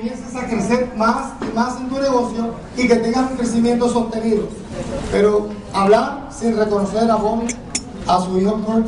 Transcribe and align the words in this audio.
Comiences 0.00 0.34
a 0.34 0.46
crecer 0.46 0.92
más 0.96 1.32
y 1.42 1.54
más 1.54 1.78
en 1.78 1.88
tu 1.90 2.00
negocio 2.00 2.54
y 2.76 2.88
que 2.88 2.96
tengas 2.96 3.30
un 3.30 3.36
crecimiento 3.36 3.88
sostenido. 3.88 4.48
Pero 5.12 5.48
hablar 5.74 6.28
sin 6.30 6.56
reconocer 6.56 7.10
a 7.10 7.16
Bonnie, 7.16 7.54
a 8.06 8.20
su 8.20 8.38
hijo 8.38 8.54
Kurt, 8.62 8.86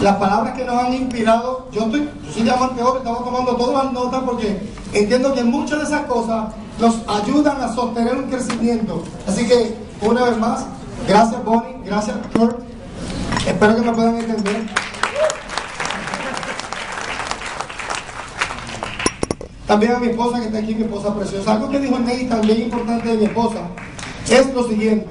las 0.00 0.16
palabras 0.16 0.54
que 0.56 0.64
nos 0.64 0.76
han 0.76 0.94
inspirado, 0.94 1.68
yo 1.70 1.82
estoy, 1.82 2.08
yo 2.24 2.32
soy 2.32 2.42
diamante 2.44 2.82
oro, 2.82 2.98
estamos 2.98 3.24
tomando 3.24 3.56
todas 3.56 3.84
las 3.84 3.92
notas 3.92 4.22
porque 4.24 4.70
entiendo 4.94 5.34
que 5.34 5.44
muchas 5.44 5.80
de 5.80 5.84
esas 5.84 6.06
cosas 6.06 6.48
nos 6.80 6.96
ayudan 7.08 7.60
a 7.60 7.72
sostener 7.74 8.16
un 8.16 8.30
crecimiento. 8.30 9.02
Así 9.28 9.46
que, 9.46 9.76
una 10.00 10.24
vez 10.24 10.38
más, 10.38 10.64
gracias 11.06 11.44
Bonnie, 11.44 11.76
gracias 11.84 12.16
Kurt, 12.34 12.58
espero 13.46 13.76
que 13.76 13.82
me 13.82 13.92
puedan 13.92 14.16
entender. 14.16 14.81
También 19.72 19.92
a 19.92 19.98
mi 20.00 20.08
esposa 20.08 20.38
que 20.38 20.46
está 20.48 20.58
aquí, 20.58 20.74
mi 20.74 20.82
esposa 20.82 21.14
preciosa. 21.14 21.52
Algo 21.52 21.70
que 21.70 21.78
dijo 21.78 21.98
Ney 21.98 22.26
también 22.26 22.60
importante 22.60 23.08
de 23.08 23.16
mi 23.16 23.24
esposa 23.24 23.60
es 24.30 24.52
lo 24.52 24.68
siguiente. 24.68 25.08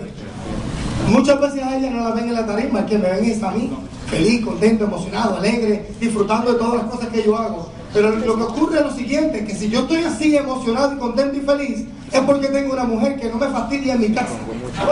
Muchas 1.07 1.41
veces 1.41 1.63
a 1.63 1.77
ella 1.77 1.89
no 1.89 2.03
la 2.03 2.11
ven 2.11 2.27
en 2.27 2.35
la 2.35 2.45
tarima, 2.45 2.85
que 2.85 2.99
me 2.99 3.09
ven 3.09 3.25
es 3.25 3.41
a 3.41 3.49
mí, 3.49 3.71
feliz, 4.05 4.45
contento, 4.45 4.83
emocionado, 4.83 5.37
alegre, 5.37 5.89
disfrutando 5.99 6.53
de 6.53 6.59
todas 6.59 6.75
las 6.75 6.91
cosas 6.91 7.09
que 7.09 7.23
yo 7.23 7.35
hago. 7.39 7.71
Pero 7.91 8.11
lo 8.11 8.35
que 8.35 8.43
ocurre 8.43 8.77
es 8.77 8.83
lo 8.83 8.93
siguiente, 8.93 9.43
que 9.43 9.55
si 9.55 9.67
yo 9.67 9.79
estoy 9.79 10.03
así 10.03 10.35
emocionado 10.35 10.93
y 10.93 10.97
contento 10.99 11.37
y 11.37 11.41
feliz, 11.41 11.87
es 12.11 12.19
porque 12.19 12.49
tengo 12.49 12.73
una 12.73 12.83
mujer 12.83 13.19
que 13.19 13.29
no 13.29 13.37
me 13.37 13.47
fastidia 13.47 13.95
en 13.95 14.01
mi 14.01 14.11
casa. 14.11 14.37
¿Cómo 14.45 14.59
se 14.59 14.87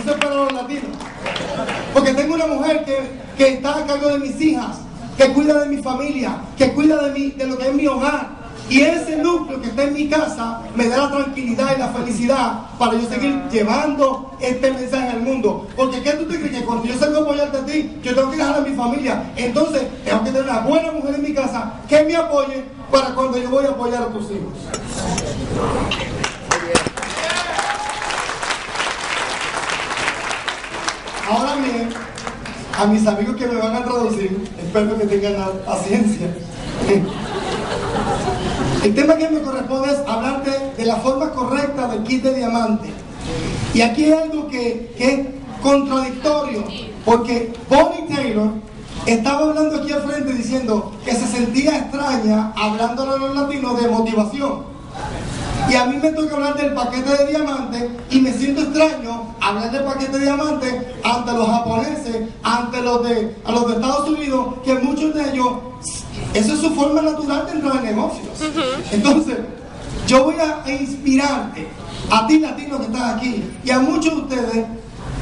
Eso 0.00 0.10
es 0.12 0.16
para 0.16 0.34
los 0.34 0.50
latinos. 0.50 0.96
Porque 1.92 2.14
tengo 2.14 2.36
una 2.36 2.46
mujer 2.46 2.86
que, 2.86 2.96
que 3.36 3.48
está 3.52 3.80
a 3.80 3.86
cargo 3.86 4.08
de 4.08 4.18
mis 4.20 4.40
hijas, 4.40 4.78
que 5.16 5.32
cuida 5.32 5.60
de 5.60 5.68
mi 5.68 5.82
familia, 5.82 6.36
que 6.56 6.72
cuida 6.72 7.02
de, 7.02 7.12
mi, 7.12 7.30
de 7.30 7.46
lo 7.46 7.58
que 7.58 7.68
es 7.68 7.74
mi 7.74 7.86
hogar. 7.86 8.44
Y 8.68 8.80
ese 8.80 9.16
núcleo 9.16 9.60
que 9.60 9.68
está 9.68 9.84
en 9.84 9.92
mi 9.92 10.08
casa 10.08 10.62
me 10.74 10.88
da 10.88 10.96
la 10.96 11.10
tranquilidad 11.10 11.76
y 11.76 11.78
la 11.78 11.88
felicidad 11.88 12.62
para 12.78 12.94
yo 12.94 13.06
seguir 13.08 13.42
llevando 13.50 14.36
este 14.40 14.72
mensaje 14.72 15.10
al 15.10 15.20
mundo. 15.20 15.68
Porque 15.76 16.02
¿qué 16.02 16.12
tú 16.12 16.24
te 16.24 16.38
crees? 16.38 16.60
Que 16.60 16.64
cuando 16.64 16.86
yo 16.86 16.98
salgo 16.98 17.18
a 17.18 17.22
apoyarte 17.22 17.58
a 17.58 17.66
ti, 17.66 17.90
yo 18.02 18.14
tengo 18.14 18.30
que 18.30 18.38
dejar 18.38 18.56
a 18.56 18.60
mi 18.60 18.74
familia. 18.74 19.32
Entonces, 19.36 19.82
tengo 20.04 20.24
que 20.24 20.30
tener 20.30 20.44
una 20.44 20.60
buena 20.60 20.92
mujer 20.92 21.14
en 21.16 21.22
mi 21.22 21.34
casa 21.34 21.74
que 21.86 22.04
me 22.04 22.16
apoye 22.16 22.64
para 22.90 23.14
cuando 23.14 23.36
yo 23.36 23.50
voy 23.50 23.66
a 23.66 23.70
apoyar 23.70 24.02
a 24.02 24.06
tus 24.06 24.30
hijos. 24.30 24.52
Ahora 31.28 31.56
bien, 31.56 31.88
a 32.78 32.86
mis 32.86 33.06
amigos 33.06 33.36
que 33.36 33.46
me 33.46 33.56
van 33.56 33.76
a 33.76 33.84
traducir, 33.84 34.50
espero 34.74 34.98
que 34.98 35.06
tengan 35.06 35.38
la 35.38 35.52
paciencia. 35.64 36.26
El 38.82 38.94
tema 38.94 39.16
que 39.16 39.28
me 39.30 39.40
corresponde 39.40 39.92
es 39.92 39.98
hablarte 40.06 40.50
de 40.76 40.84
la 40.84 40.96
forma 40.96 41.30
correcta 41.30 41.86
del 41.88 42.02
kit 42.02 42.24
de 42.24 42.34
diamante. 42.34 42.88
Y 43.72 43.82
aquí 43.82 44.04
hay 44.04 44.12
algo 44.12 44.48
que, 44.48 44.92
que 44.98 45.12
es 45.12 45.20
contradictorio, 45.62 46.64
porque 47.04 47.52
Bonnie 47.70 48.14
Taylor 48.14 48.50
estaba 49.06 49.48
hablando 49.48 49.76
aquí 49.76 49.92
al 49.92 50.02
frente 50.02 50.32
diciendo 50.32 50.92
que 51.04 51.12
se 51.12 51.26
sentía 51.28 51.78
extraña 51.78 52.52
hablándole 52.56 53.12
a 53.12 53.16
los 53.16 53.36
latinos 53.36 53.80
de 53.80 53.88
motivación. 53.88 54.74
Y 55.70 55.74
a 55.76 55.86
mí 55.86 55.98
me 56.02 56.10
toca 56.10 56.34
hablar 56.34 56.56
del 56.56 56.74
paquete 56.74 57.10
de 57.16 57.26
diamantes 57.28 57.90
y 58.10 58.20
me 58.20 58.32
siento 58.32 58.62
extraño 58.62 59.23
hablar 59.48 59.70
del 59.70 59.84
paquete 59.84 60.18
de 60.18 60.24
diamantes 60.24 60.74
ante 61.02 61.32
los 61.32 61.46
japoneses, 61.46 62.28
ante 62.42 62.80
los 62.80 63.02
de, 63.04 63.36
a 63.44 63.52
los 63.52 63.66
de 63.68 63.74
Estados 63.74 64.08
Unidos, 64.08 64.54
que 64.64 64.74
muchos 64.74 65.14
de 65.14 65.30
ellos, 65.30 65.48
esa 66.32 66.52
es 66.54 66.60
su 66.60 66.70
forma 66.70 67.02
natural 67.02 67.46
de 67.46 67.52
entrar 67.52 67.76
en 67.76 67.84
negocios. 67.84 68.28
Entonces, 68.90 69.38
yo 70.06 70.24
voy 70.24 70.36
a 70.36 70.70
inspirarte, 70.70 71.68
a 72.10 72.26
ti 72.26 72.38
latino 72.38 72.78
que 72.78 72.86
estás 72.86 73.16
aquí, 73.16 73.44
y 73.64 73.70
a 73.70 73.80
muchos 73.80 74.14
de 74.14 74.20
ustedes, 74.22 74.66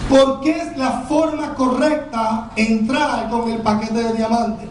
porque 0.08 0.50
es 0.50 0.76
la 0.76 1.04
forma 1.08 1.54
correcta 1.54 2.50
entrar 2.56 3.30
con 3.30 3.50
el 3.50 3.58
paquete 3.58 4.02
de 4.02 4.12
diamantes. 4.14 4.68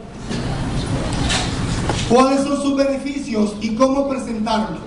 ¿Cuáles 2.09 2.41
son 2.41 2.61
sus 2.61 2.75
beneficios 2.75 3.56
y 3.61 3.73
cómo 3.75 4.07
presentarlo? 4.09 4.79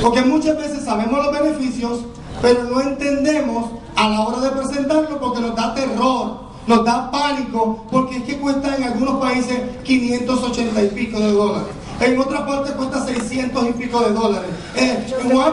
Porque 0.00 0.22
muchas 0.22 0.56
veces 0.56 0.84
sabemos 0.84 1.24
los 1.24 1.32
beneficios, 1.32 2.00
pero 2.40 2.64
no 2.64 2.80
entendemos 2.80 3.70
a 3.96 4.08
la 4.08 4.20
hora 4.22 4.40
de 4.40 4.50
presentarlo 4.50 5.20
porque 5.20 5.40
nos 5.40 5.54
da 5.54 5.74
terror, 5.74 6.40
nos 6.66 6.84
da 6.84 7.10
pánico, 7.10 7.84
porque 7.90 8.16
es 8.16 8.22
que 8.24 8.38
cuesta 8.38 8.76
en 8.76 8.84
algunos 8.84 9.20
países 9.20 9.60
580 9.84 10.82
y 10.82 10.88
pico 10.88 11.20
de 11.20 11.32
dólares. 11.32 11.68
En 12.00 12.18
otras 12.18 12.42
partes 12.42 12.72
cuesta 12.72 13.04
600 13.04 13.68
y 13.68 13.72
pico 13.74 14.00
de 14.00 14.12
dólares. 14.12 14.50
Eh, 14.74 15.06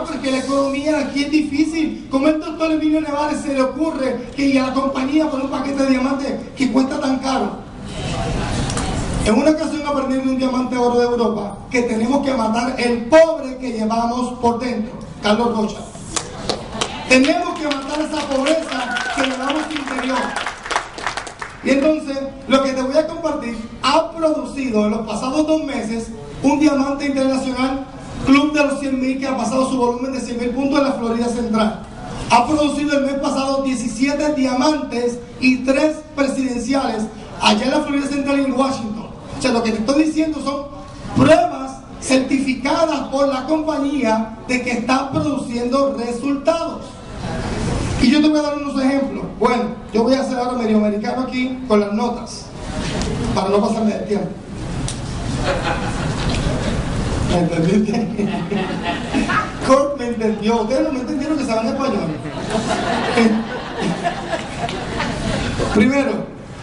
porque 0.08 0.32
la 0.32 0.40
economía 0.40 1.00
aquí 1.00 1.26
es 1.26 1.32
difícil. 1.32 2.08
Como 2.10 2.28
el 2.28 2.40
doctor 2.40 2.72
Emilio 2.72 3.02
Nevares 3.02 3.42
se 3.42 3.54
le 3.54 3.62
ocurre 3.62 4.30
que 4.36 4.60
a 4.60 4.68
la 4.68 4.74
compañía 4.74 5.30
por 5.30 5.42
un 5.42 5.50
paquete 5.50 5.84
de 5.84 5.90
diamantes 5.92 6.34
que 6.56 6.72
cuesta 6.72 7.00
tan 7.00 7.20
caro. 7.20 7.52
En 9.26 9.36
una 9.36 9.52
ocasión 9.52 9.86
aprendí 9.86 10.16
de 10.16 10.22
un 10.22 10.38
diamante 10.40 10.76
oro 10.76 10.98
de 10.98 11.06
Europa 11.06 11.58
que 11.70 11.84
tenemos 11.84 12.26
que 12.26 12.34
matar 12.34 12.76
el 12.80 13.06
pobre 13.06 13.58
que 13.58 13.74
llevamos 13.74 14.40
por 14.40 14.60
dentro. 14.60 14.94
Carlos 15.22 15.56
Rocha. 15.56 15.78
Tenemos 17.10 17.58
que 17.58 17.66
matar 17.66 18.02
esa 18.02 18.28
pobreza 18.28 18.96
que 19.16 19.24
llevamos 19.24 19.64
interior. 19.72 20.20
Y 21.64 21.70
entonces, 21.72 22.18
lo 22.48 22.64
que 22.64 22.72
te 22.72 22.82
voy 22.84 22.96
a 22.96 23.08
compartir 23.08 23.58
ha 23.82 24.12
producido 24.12 24.86
en 24.86 24.92
los 24.92 25.08
pasados 25.08 25.48
dos 25.48 25.64
meses 25.64 26.10
un 26.44 26.60
diamante 26.60 27.08
internacional 27.08 27.88
Club 28.26 28.54
de 28.54 28.64
los 28.64 28.82
100.000 28.82 29.20
que 29.20 29.28
ha 29.28 29.36
pasado 29.36 29.70
su 29.70 29.78
volumen 29.78 30.14
de 30.14 30.20
100.000 30.20 30.54
puntos 30.54 30.80
en 30.80 30.86
la 30.86 30.92
Florida 30.94 31.28
Central. 31.30 31.82
Ha 32.30 32.46
producido 32.46 33.00
el 33.00 33.06
mes 33.06 33.16
pasado 33.16 33.64
17 33.64 34.34
diamantes 34.36 35.18
y 35.40 35.64
3 35.64 35.96
presidenciales 36.16 37.06
allá 37.42 37.66
en 37.66 37.72
la 37.72 37.82
Florida 37.82 38.08
Central 38.08 38.40
y 38.40 38.44
en 38.44 38.54
Washington. 38.54 39.08
O 39.38 39.42
sea, 39.42 39.52
lo 39.52 39.64
que 39.64 39.72
te 39.72 39.80
estoy 39.80 40.04
diciendo 40.04 40.40
son 40.44 40.68
pruebas 41.16 41.80
certificadas 42.02 43.08
por 43.08 43.28
la 43.30 43.46
compañía 43.46 44.38
de 44.48 44.62
que 44.62 44.72
está 44.72 45.10
produciendo 45.10 45.96
resultados. 45.98 46.99
Y 48.02 48.12
yo 48.12 48.22
te 48.22 48.30
voy 48.30 48.40
a 48.40 48.44
dar 48.44 48.58
unos 48.58 48.82
ejemplos. 48.82 49.26
Bueno, 49.40 49.64
yo 49.94 50.04
voy 50.04 50.14
a 50.14 50.22
hacer 50.22 50.38
ahora 50.38 50.58
medio 50.58 50.78
americano 50.78 51.24
aquí 51.24 51.60
con 51.68 51.80
las 51.80 51.94
notas, 51.94 52.46
para 53.36 53.50
no 53.50 53.60
pasarme 53.60 53.94
de 53.94 54.00
tiempo. 54.00 54.28
¿Me 57.30 57.40
entendiste? 57.40 57.94
Kurt 59.68 60.00
me 60.00 60.08
entendió. 60.08 60.62
Ustedes 60.62 60.84
no 60.84 60.92
me 60.92 61.00
entendieron 61.00 61.38
que 61.38 61.46
saben 61.46 61.68
español. 61.68 61.96
Primero, 65.74 66.12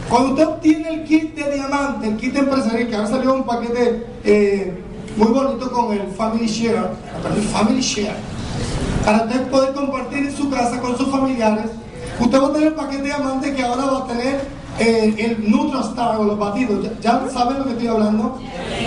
cuando 0.09 0.31
usted 0.31 0.47
obtiene 0.47 0.89
el 0.89 1.05
kit 1.05 1.35
de 1.35 1.55
diamante, 1.55 2.09
el 2.09 2.17
kit 2.17 2.37
empresarial, 2.37 2.89
que 2.89 2.97
ahora 2.97 3.09
salió 3.09 3.35
un 3.35 3.45
paquete 3.45 4.07
eh, 4.25 4.73
muy 5.17 5.29
bonito 5.29 5.71
con 5.71 5.93
el 5.93 6.07
Family 6.17 6.47
Share, 6.47 6.91
el 7.35 7.43
Family 7.43 7.81
Share, 7.81 8.17
para 9.07 9.19
usted 9.19 9.47
poder 9.47 9.73
compartir 9.73 10.19
en 10.19 10.37
su 10.37 10.51
casa 10.51 10.81
con 10.81 10.99
sus 10.99 11.09
familiares, 11.09 11.67
usted 12.19 12.43
va 12.43 12.49
a 12.49 12.53
tener 12.53 12.69
el 12.69 12.75
paquete 12.75 13.03
de 13.03 13.09
diamante 13.09 13.55
que 13.55 13.63
ahora 13.63 13.85
va 13.85 13.99
a 13.99 14.07
tener 14.09 14.41
eh, 14.81 15.15
el 15.17 15.49
NutraStar 15.49 16.17
o 16.17 16.25
los 16.25 16.37
batidos. 16.37 16.85
¿Ya, 17.01 17.23
saben 17.33 17.61
lo 17.61 17.65
que 17.67 17.71
estoy 17.71 17.87
hablando? 17.87 18.37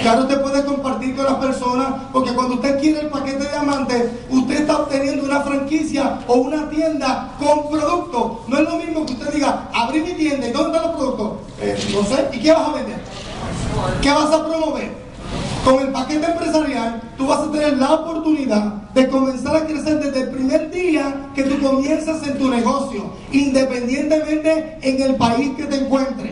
Claro, 0.01 0.23
usted 0.23 0.41
puede 0.41 0.65
compartir 0.65 1.15
con 1.15 1.23
las 1.23 1.35
personas, 1.35 1.93
porque 2.11 2.33
cuando 2.33 2.55
usted 2.55 2.81
quiere 2.81 2.99
el 2.99 3.07
paquete 3.07 3.45
de 3.45 3.49
diamantes, 3.49 4.11
usted 4.29 4.59
está 4.59 4.79
obteniendo 4.79 5.23
una 5.23 5.39
franquicia 5.39 6.19
o 6.27 6.33
una 6.35 6.69
tienda 6.69 7.31
con 7.39 7.69
productos. 7.69 8.39
No 8.49 8.57
es 8.57 8.69
lo 8.69 8.75
mismo 8.75 9.05
que 9.05 9.13
usted 9.13 9.33
diga, 9.33 9.69
abrí 9.73 10.01
mi 10.01 10.13
tienda 10.15 10.49
y 10.49 10.51
¿dónde 10.51 10.75
están 10.75 10.91
los 10.91 10.99
productos? 10.99 11.31
Eh, 11.61 11.77
no 11.93 12.03
sé, 12.03 12.27
¿y 12.33 12.39
qué 12.41 12.51
vas 12.51 12.67
a 12.67 12.73
vender? 12.73 12.99
¿Qué 14.01 14.11
vas 14.11 14.31
a 14.33 14.45
promover? 14.45 15.08
Con 15.63 15.79
el 15.79 15.91
paquete 15.91 16.25
empresarial, 16.25 17.01
tú 17.17 17.27
vas 17.27 17.41
a 17.41 17.51
tener 17.51 17.77
la 17.77 17.93
oportunidad 17.93 18.63
de 18.93 19.07
comenzar 19.09 19.55
a 19.55 19.65
crecer 19.65 19.99
desde 19.99 20.21
el 20.21 20.29
primer 20.29 20.71
día 20.71 21.29
que 21.35 21.43
tú 21.43 21.61
comienzas 21.61 22.25
en 22.25 22.37
tu 22.37 22.49
negocio, 22.49 23.11
independientemente 23.31 24.77
en 24.81 25.01
el 25.01 25.15
país 25.15 25.51
que 25.57 25.65
te 25.65 25.75
encuentres. 25.75 26.31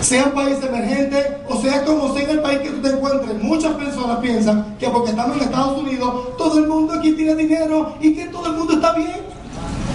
sea 0.00 0.24
un 0.24 0.32
país 0.32 0.58
emergente 0.62 1.38
o 1.48 1.56
sea 1.60 1.84
como 1.84 2.12
sea 2.12 2.24
en 2.24 2.30
el 2.30 2.40
país 2.40 2.58
que 2.58 2.70
tú 2.70 2.82
te 2.82 2.88
encuentres, 2.88 3.42
muchas 3.42 3.72
personas 3.74 4.18
piensan 4.18 4.76
que 4.78 4.88
porque 4.88 5.10
estamos 5.10 5.36
en 5.36 5.44
Estados 5.44 5.78
Unidos, 5.78 6.36
todo 6.36 6.58
el 6.58 6.66
mundo 6.66 6.94
aquí 6.94 7.12
tiene 7.12 7.36
dinero 7.36 7.94
y 8.00 8.14
que 8.14 8.26
todo 8.26 8.46
el 8.46 8.52
mundo 8.54 8.74
está 8.74 8.94
bien. 8.94 9.20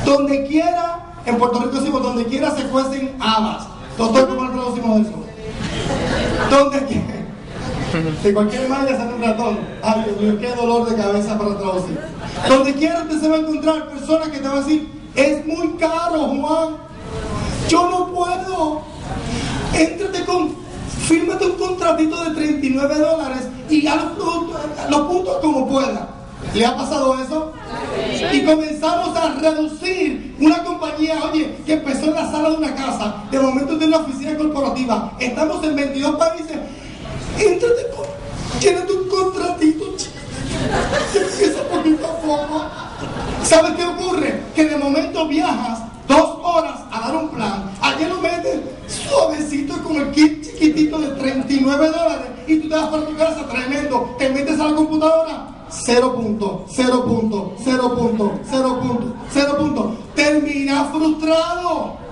Donde 0.06 0.48
quiera, 0.48 1.14
en 1.26 1.38
Puerto 1.38 1.60
Rico 1.60 1.76
decimos, 1.76 2.02
donde 2.02 2.26
quiera 2.26 2.56
se 2.56 2.64
cuecen 2.70 3.16
habas. 3.20 3.68
Doctor, 3.98 4.30
¿cómo 4.30 4.44
lo 4.44 4.52
traducimos 4.52 5.02
eso? 5.02 5.14
Donde 6.50 6.86
quiera. 6.86 7.17
De 8.24 8.34
cualquier 8.34 8.68
manera 8.68 8.98
sale 8.98 9.14
un 9.14 9.22
ratón. 9.22 9.60
Ay, 9.84 10.04
Dios 10.06 10.22
mío, 10.22 10.40
qué 10.40 10.56
dolor 10.56 10.90
de 10.90 10.96
cabeza 10.96 11.38
para 11.38 11.58
traducir. 11.58 12.00
Donde 12.48 12.74
quiera 12.74 13.04
usted 13.04 13.22
se 13.22 13.30
va 13.30 13.36
a 13.36 13.40
encontrar 13.40 13.90
personas 13.90 14.28
que 14.30 14.38
te 14.40 14.48
van 14.48 14.58
a 14.58 14.62
decir, 14.62 14.90
es 15.16 15.46
muy 15.46 15.70
caro, 15.80 16.20
Juan. 16.20 16.76
Yo 17.70 17.90
no 17.90 18.14
puedo. 18.14 18.82
Éntrate 19.74 20.26
con, 20.26 20.56
fírmate 21.08 21.46
un 21.46 21.54
contratito 21.54 22.24
de 22.24 22.32
39 22.32 23.00
dólares 23.00 23.48
y 23.70 23.86
a 23.88 23.96
los, 23.96 24.90
los 24.90 25.02
puntos 25.02 25.38
como 25.42 25.68
pueda. 25.68 26.10
¿Le 26.54 26.66
ha 26.66 26.76
pasado 26.76 27.18
eso? 27.20 27.54
Y 28.32 28.46
comenzamos 28.46 29.16
a 29.18 29.34
reducir 29.34 30.36
una 30.40 30.64
compañía, 30.64 31.20
oye, 31.24 31.56
que 31.66 31.74
empezó 31.74 32.06
en 32.06 32.14
la 32.14 32.32
sala 32.32 32.50
de 32.52 32.58
una 32.58 32.76
casa, 32.76 33.24
de 33.32 33.40
momento 33.40 33.78
tiene 33.78 33.96
una 33.96 34.06
oficina 34.06 34.38
corporativa. 34.38 35.14
Estamos 35.20 35.64
en 35.64 35.76
22 35.76 36.16
países. 36.16 36.58
Con, 37.38 38.60
llénate 38.60 38.94
un 38.94 39.08
contratito, 39.08 39.86
empieza 41.14 41.62
poquito 41.70 42.08
a 42.08 42.18
poco. 42.20 42.66
¿Sabes 43.44 43.74
qué 43.74 43.84
ocurre? 43.84 44.42
Que 44.56 44.66
de 44.66 44.76
momento 44.76 45.28
viajas 45.28 45.84
dos 46.08 46.40
horas 46.42 46.80
a 46.92 47.00
dar 47.00 47.16
un 47.16 47.30
plan. 47.30 47.72
Ayer 47.80 48.10
lo 48.10 48.20
metes 48.22 48.62
suavecito 48.88 49.84
con 49.84 49.98
el 49.98 50.12
kit 50.12 50.44
chiquitito 50.44 50.98
de 50.98 51.10
39 51.10 51.88
dólares 51.90 52.28
y 52.48 52.58
tú 52.58 52.70
te 52.70 52.76
vas 52.76 52.90
para 52.90 53.06
tu 53.06 53.16
casa 53.16 53.48
tremendo. 53.48 54.16
Te 54.18 54.30
metes 54.30 54.60
a 54.60 54.70
la 54.70 54.76
computadora. 54.76 55.48
Cero 55.70 56.16
punto, 56.16 56.66
cero 56.70 57.06
punto, 57.06 57.54
cero 57.64 57.96
punto, 57.96 58.40
cero 58.50 58.80
punto, 58.82 59.14
cero 59.32 59.58
punto. 59.60 59.96
Termina 60.16 60.86
frustrado. 60.86 62.07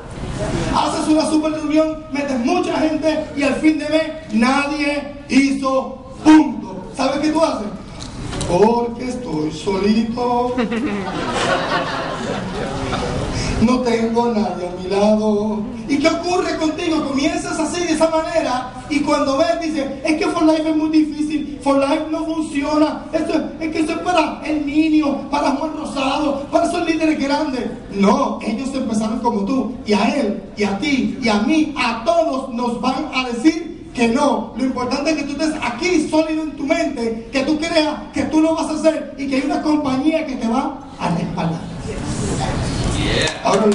Haces 0.75 1.07
una 1.07 1.29
super 1.29 1.53
reunión, 1.53 2.03
metes 2.11 2.37
mucha 2.39 2.77
gente 2.79 3.25
y 3.35 3.43
al 3.43 3.55
fin 3.55 3.79
de 3.79 3.89
mes 3.89 4.03
nadie 4.33 5.15
hizo 5.29 5.97
punto. 6.23 6.91
¿Sabes 6.95 7.19
qué 7.19 7.31
tú 7.31 7.43
haces? 7.43 7.67
Porque 8.47 9.09
estoy 9.09 9.51
solito. 9.51 10.55
No 13.62 13.80
tengo 13.80 14.28
nadie 14.34 14.68
a 14.68 14.81
mi 14.81 14.90
lado. 14.90 15.60
¿Y 15.88 15.98
qué 15.98 16.07
ocurre 16.07 16.57
contigo? 16.57 17.07
Comienzas 17.07 17.60
así, 17.60 17.84
de 17.86 17.94
esa 17.94 18.10
manera, 18.10 18.74
y 18.90 19.00
cuando 19.00 19.38
ves, 19.38 19.62
dices, 19.62 19.86
es 20.04 20.18
que 20.18 20.28
For 20.28 20.44
Life 20.44 20.69
es 20.69 20.75
muy 20.75 20.90
difícil, 20.90 21.60
For 21.63 21.78
Life 21.78 22.06
no 22.12 22.25
funciona, 22.25 23.06
esto, 23.13 23.34
es 23.60 23.72
que 23.72 23.80
eso 23.80 23.92
es 23.94 24.00
para 24.00 24.42
el 24.46 24.66
niño, 24.66 25.30
para 25.30 25.52
Juan 25.52 25.72
Rosado, 25.78 26.42
para 26.52 26.66
esos 26.68 26.86
líderes 26.86 27.19
grandes. 27.19 27.69
No, 27.92 28.40
ellos 28.42 28.69
empezaron 28.74 29.19
como 29.19 29.46
tú, 29.46 29.74
y 29.86 29.94
a 29.94 30.16
él, 30.16 30.44
y 30.57 30.63
a 30.63 30.78
ti, 30.80 31.18
y 31.22 31.30
a 31.30 31.40
mí, 31.42 31.74
a 31.78 32.04
todos 32.04 32.54
nos 32.54 32.81
van 32.81 33.10
a 33.13 33.28
decir 33.30 33.92
que 33.94 34.07
no. 34.10 34.54
Lo 34.57 34.66
importante 34.66 35.12
es 35.12 35.18
que 35.18 35.24
tú 35.24 35.31
estés 35.31 35.56
aquí 35.62 36.07
sólido 36.10 36.44
en 36.44 36.52
tu 36.52 36.66
mente, 36.66 37.30
que 37.31 37.42
tú 37.44 37.57
creas 37.57 37.96
que 38.13 38.24
tú 38.24 38.42
lo 38.42 38.56
vas 38.56 38.68
a 38.68 38.74
hacer 38.74 39.16
y 39.18 39.28
que 39.28 39.38
hay 39.38 39.44
una 39.46 39.62
compañía 39.62 40.25
que 40.25 40.36
te 40.36 40.48
va 40.48 40.80
a 41.00 41.10
respaldar. 41.10 41.75
Ahora, 43.44 43.66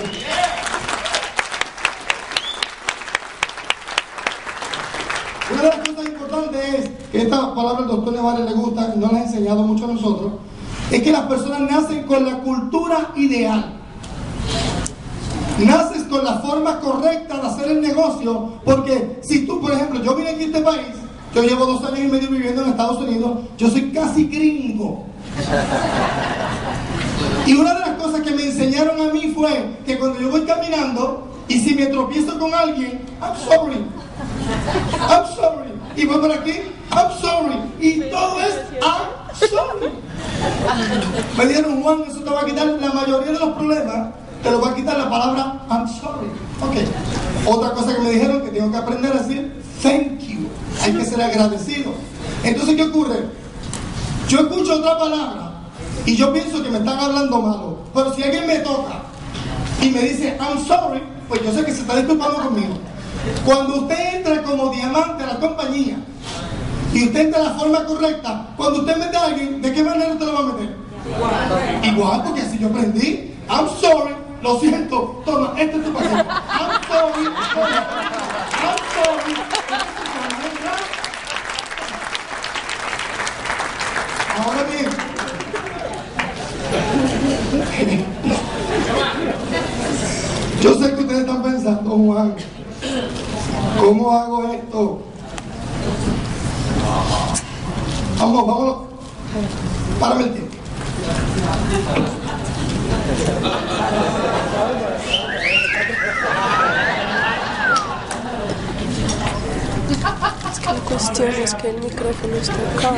una 5.53 5.62
de 5.62 5.69
las 5.69 5.88
cosas 5.88 6.06
importantes 6.06 6.75
es 6.75 6.91
que 7.12 7.23
esta 7.23 7.55
palabra 7.55 7.82
el 7.82 7.88
doctor 7.88 8.12
Nevares 8.12 8.44
le 8.44 8.53
gusta 8.53 8.94
no 8.97 9.12
la 9.12 9.19
ha 9.19 9.23
enseñado 9.23 9.62
mucho 9.62 9.85
a 9.85 9.88
nosotros, 9.88 10.32
es 10.91 11.03
que 11.03 11.12
las 11.12 11.23
personas 11.23 11.61
nacen 11.61 12.03
con 12.05 12.25
la 12.25 12.38
cultura 12.38 13.12
ideal. 13.17 13.77
Naces 15.59 16.05
con 16.05 16.25
la 16.25 16.38
forma 16.38 16.81
correcta 16.81 17.37
de 17.37 17.47
hacer 17.47 17.71
el 17.71 17.81
negocio, 17.82 18.55
porque 18.65 19.21
si 19.23 19.47
tú, 19.47 19.61
por 19.61 19.73
ejemplo, 19.73 20.03
yo 20.03 20.15
vine 20.17 20.31
aquí 20.31 20.44
a 20.44 20.47
este 20.47 20.61
país, 20.62 20.88
yo 21.35 21.43
llevo 21.43 21.67
dos 21.67 21.85
años 21.85 22.00
y 22.00 22.09
medio 22.09 22.31
viviendo 22.31 22.62
en 22.62 22.71
Estados 22.71 22.99
Unidos, 22.99 23.38
yo 23.56 23.69
soy 23.69 23.93
casi 23.93 24.27
gringo. 24.27 25.05
Y 27.46 27.54
una 27.54 27.75
de 27.75 27.81
las 27.81 27.90
cosas 27.90 28.20
que 28.20 28.31
me 28.32 28.44
enseñaron 28.44 29.00
a 29.00 29.12
mí 29.12 29.32
fue 29.34 29.76
que 29.87 29.98
cuando 29.98 30.20
yo 30.20 30.31
voy 30.31 30.42
caminando 30.42 31.28
y 31.48 31.58
si 31.58 31.75
me 31.75 31.87
tropiezo 31.87 32.38
con 32.38 32.54
alguien, 32.54 33.00
I'm 33.20 33.37
sorry. 33.37 33.84
I'm 35.08 35.26
sorry. 35.34 35.72
Y 35.96 36.06
voy 36.06 36.19
por 36.19 36.32
aquí, 36.32 36.52
I'm 36.92 37.10
sorry. 37.20 37.56
Y 37.81 38.00
todo 38.10 38.40
es 38.40 38.54
I'm 38.81 39.48
sorry. 39.48 39.88
Me 41.37 41.46
dijeron, 41.46 41.82
Juan, 41.82 42.04
eso 42.08 42.20
te 42.20 42.31
va 42.31 42.42
a 42.42 42.44
quitar 42.44 42.66
la 42.66 42.92
mayoría 42.92 43.32
de 43.32 43.38
los 43.38 43.56
problemas, 43.56 44.08
te 44.43 44.50
lo 44.50 44.60
va 44.60 44.70
a 44.70 44.75
quitar 44.75 44.98
la 44.98 45.10
palabra 45.10 45.66
I'm 45.70 45.88
sorry. 45.88 46.28
Ok. 46.60 46.76
Otra 47.46 47.72
cosa 47.72 47.94
que 47.94 48.00
me 48.00 48.10
dijeron 48.10 48.43
que 48.43 48.50
tengo 48.50 48.70
que 48.70 48.76
aprender 48.76 49.12
a 49.12 49.22
decir 49.22 49.52
thank 49.82 50.20
you. 50.20 50.48
Hay 50.82 50.93
que 50.94 51.04
ser 51.04 51.20
agradecido. 51.20 51.93
Entonces, 52.44 52.76
¿qué 52.76 52.82
ocurre? 52.82 53.25
Yo 54.28 54.40
escucho 54.40 54.76
otra 54.76 54.98
palabra 54.98 55.50
y 56.06 56.17
yo 56.17 56.32
pienso 56.32 56.62
que 56.62 56.70
me 56.70 56.79
están 56.79 56.99
hablando 56.99 57.41
malo. 57.41 57.79
Pero 57.94 58.14
si 58.14 58.23
alguien 58.23 58.47
me 58.47 58.58
toca 58.58 59.02
y 59.81 59.91
me 59.91 60.00
dice, 60.00 60.37
I'm 60.41 60.64
sorry, 60.67 61.02
pues 61.29 61.43
yo 61.43 61.52
sé 61.52 61.64
que 61.64 61.73
se 61.73 61.82
está 61.82 61.97
disculpando 61.97 62.43
conmigo. 62.43 62.75
Cuando 63.44 63.82
usted 63.82 64.17
entra 64.17 64.43
como 64.43 64.70
diamante 64.70 65.25
a 65.25 65.26
la 65.26 65.41
compañía 65.41 65.97
y 66.93 67.05
usted 67.05 67.20
entra 67.20 67.41
de 67.41 67.47
la 67.47 67.55
forma 67.55 67.85
correcta, 67.85 68.47
cuando 68.56 68.81
usted 68.81 68.97
mete 68.97 69.17
a 69.17 69.25
alguien, 69.25 69.61
¿de 69.62 69.73
qué 69.73 69.82
manera 69.82 70.12
usted 70.12 70.26
lo 70.26 70.32
va 70.32 70.41
a 70.41 70.43
meter? 70.44 70.76
Igual, 71.82 72.23
porque 72.25 72.43
así 72.43 72.58
yo 72.58 72.69
aprendí. 72.69 73.35
I'm 73.49 73.69
sorry, 73.81 74.14
lo 74.43 74.58
siento, 74.61 75.23
toma, 75.25 75.55
este 75.58 75.76
es 75.76 75.85
tu 75.85 75.93
paquete. 75.93 76.14
I'm 76.14 76.82
sorry, 76.88 77.26
I'm 77.26 78.79
sorry. 78.94 79.35
Ahora 84.43 84.62
bien, 84.64 84.89
yo 90.62 90.75
sé 90.75 90.94
que 90.94 91.00
ustedes 91.00 91.21
están 91.21 91.43
pensando, 91.43 91.91
Juan, 91.91 92.35
¿cómo 93.81 94.12
hago 94.12 94.53
esto? 94.53 95.03
Vamos, 98.19 98.46
vámonos. 98.46 98.77
Párame 99.99 100.25
el 100.25 100.32
tiempo. 100.32 100.56
La 110.65 110.75
cuestión 110.81 111.29
es 111.31 111.55
que 111.55 111.70
el 111.70 111.79
micrófono 111.81 112.34
está 112.37 112.53
acá. 112.53 112.93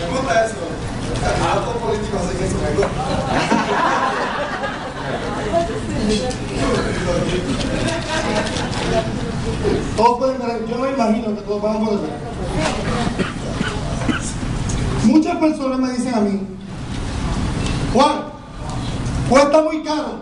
Me 0.00 0.08
gusta 0.10 0.44
eso. 0.44 0.56
A 1.44 1.58
otros 1.58 1.76
políticos 1.82 2.20
hacen 2.22 2.44
eso, 2.44 2.56
me 2.58 2.70
gusta. 2.76 4.04
Todos 9.96 10.18
pueden 10.18 10.38
ver, 10.38 10.66
yo 10.68 10.76
no 10.78 10.88
imagino 10.90 11.34
que 11.34 11.40
todos 11.42 11.62
van 11.62 11.76
a 11.76 11.80
poder 11.80 12.00
ver. 12.00 12.10
Muchas 15.04 15.36
personas 15.36 15.78
me 15.78 15.90
dicen 15.92 16.14
a 16.14 16.20
mí, 16.20 16.40
Juan, 17.92 18.12
cuesta 19.28 19.62
muy 19.62 19.82
caro. 19.82 20.18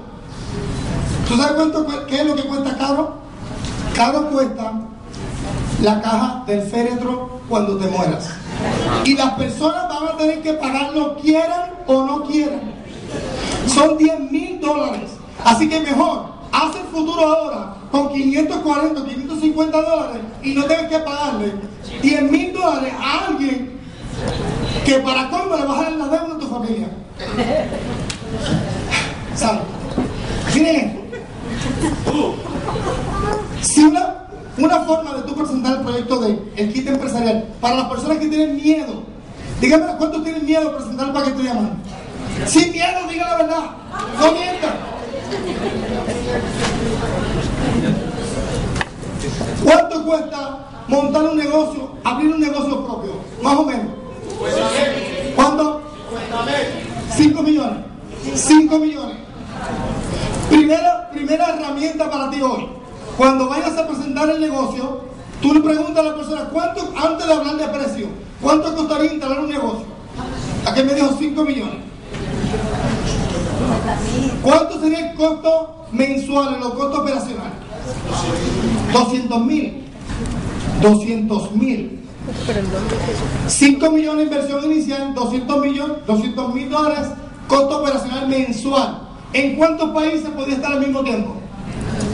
¿Tú 1.28 1.36
sabes 1.36 1.52
cuánto, 1.52 1.84
cu- 1.84 2.06
qué 2.08 2.20
es 2.20 2.26
lo 2.26 2.34
que 2.36 2.42
cuesta 2.44 2.76
caro? 2.76 3.14
Caro 3.94 4.28
cuesta 4.30 4.72
la 5.82 6.00
caja 6.02 6.44
del 6.46 6.62
féretro 6.62 7.40
cuando 7.52 7.76
te 7.76 7.86
mueras. 7.86 8.30
Y 9.04 9.14
las 9.14 9.34
personas 9.34 9.86
van 9.86 10.08
a 10.08 10.16
tener 10.16 10.40
que 10.40 10.54
pagarlo 10.54 11.16
quieran 11.16 11.74
o 11.86 12.02
no 12.02 12.22
quieran. 12.24 12.62
Son 13.66 13.98
10 13.98 14.30
mil 14.30 14.58
dólares. 14.58 15.10
Así 15.44 15.68
que 15.68 15.80
mejor, 15.80 16.24
haz 16.50 16.74
el 16.76 16.84
futuro 16.84 17.20
ahora 17.20 17.74
con 17.90 18.10
540, 18.10 19.04
550 19.04 19.82
dólares 19.82 20.22
y 20.42 20.54
no 20.54 20.64
tienes 20.64 20.88
que 20.88 20.98
pagarle 21.00 21.52
10 22.00 22.22
mil 22.30 22.54
dólares 22.54 22.94
a 22.98 23.26
alguien 23.26 23.78
que 24.86 24.94
para 25.00 25.28
cómo 25.28 25.54
le 25.54 25.66
vas 25.66 25.78
a 25.78 25.82
dar 25.82 25.92
la 25.92 26.04
deuda 26.06 26.34
a 26.34 26.38
tu 26.38 26.48
familia. 26.48 26.88
¿Sabes? 29.34 29.60
Miren 30.54 31.02
esto. 31.82 32.34
Si 33.60 33.84
una, 33.84 34.21
una 34.58 34.80
forma 34.80 35.14
de 35.14 35.22
tú 35.22 35.34
presentar 35.34 35.78
el 35.78 35.82
proyecto 35.82 36.20
de 36.20 36.38
el 36.56 36.72
kit 36.72 36.86
empresarial 36.86 37.48
para 37.60 37.76
las 37.76 37.88
personas 37.88 38.18
que 38.18 38.28
tienen 38.28 38.56
miedo 38.56 39.12
Dígame 39.62 39.86
cuántos 39.96 40.24
tienen 40.24 40.44
miedo 40.44 40.70
a 40.70 40.76
presentar 40.76 41.06
el 41.06 41.12
paquete 41.12 41.36
de 41.36 41.42
diamante. 41.44 41.88
Sin 42.46 42.72
miedo, 42.72 43.06
diga 43.08 43.28
la 43.28 43.36
verdad. 43.36 43.70
No 44.18 44.32
mientan. 44.32 44.72
¿Cuánto 49.62 50.04
cuesta 50.04 50.58
montar 50.88 51.22
un 51.22 51.36
negocio, 51.36 51.92
abrir 52.02 52.34
un 52.34 52.40
negocio 52.40 52.84
propio? 52.84 53.12
Más 53.40 53.56
o 53.56 53.64
menos. 53.64 53.86
¿Cuánto? 55.36 55.80
5 57.16 57.42
millones. 57.44 57.78
5 58.34 58.78
millones. 58.80 59.16
Primera, 60.50 61.08
primera 61.12 61.54
herramienta 61.54 62.10
para 62.10 62.30
ti 62.30 62.42
hoy. 62.42 62.81
Cuando 63.22 63.48
vayas 63.48 63.78
a 63.78 63.86
presentar 63.86 64.28
el 64.30 64.40
negocio, 64.40 65.02
tú 65.40 65.54
le 65.54 65.60
preguntas 65.60 65.96
a 65.96 66.08
la 66.08 66.16
persona, 66.16 66.48
¿cuánto, 66.52 66.92
antes 66.96 67.24
de 67.24 67.32
hablar 67.32 67.56
de 67.56 67.68
precio, 67.68 68.08
cuánto 68.40 68.74
costaría 68.74 69.12
instalar 69.12 69.38
un 69.38 69.48
negocio? 69.48 69.86
Aquí 70.66 70.82
me 70.82 70.92
dijo 70.92 71.14
5 71.16 71.44
millones. 71.44 71.76
¿Cuánto 74.42 74.80
sería 74.80 75.10
el 75.10 75.16
costo 75.16 75.86
mensual, 75.92 76.58
los 76.58 76.74
costos 76.74 76.98
operacionales? 76.98 77.52
200 78.92 79.46
mil. 79.46 79.84
200 80.82 81.52
mil. 81.52 82.00
5 83.46 83.90
millones 83.92 84.16
de 84.16 84.34
inversión 84.34 84.64
inicial, 84.64 85.14
200 85.14 85.60
millones, 85.60 85.96
200 86.08 86.54
mil 86.54 86.68
dólares, 86.68 87.06
costo 87.46 87.82
operacional 87.82 88.26
mensual. 88.26 88.98
¿En 89.32 89.54
cuántos 89.54 89.90
países 89.90 90.28
podría 90.30 90.56
estar 90.56 90.72
al 90.72 90.80
mismo 90.80 91.04
tiempo? 91.04 91.41